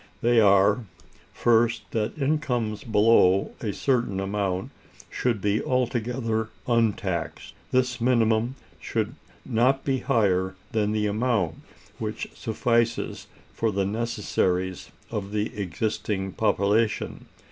They 0.23 0.39
are, 0.39 0.85
first, 1.31 1.83
that 1.91 2.17
incomes 2.17 2.83
below 2.83 3.51
a 3.61 3.71
certain 3.71 4.19
amount 4.19 4.71
should 5.11 5.41
be 5.41 5.61
altogether 5.63 6.49
untaxed. 6.65 7.53
This 7.71 8.01
minimum 8.01 8.55
should 8.79 9.13
not 9.45 9.83
be 9.85 9.99
higher 9.99 10.55
than 10.71 10.91
the 10.91 11.05
amount 11.05 11.57
which 11.99 12.29
suffices 12.33 13.27
for 13.53 13.69
the 13.71 13.85
necessaries 13.85 14.89
of 15.11 15.31
the 15.31 15.55
existing 15.55 16.31
population. 16.31 17.27